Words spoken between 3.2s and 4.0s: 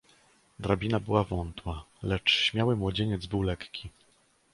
był lekki."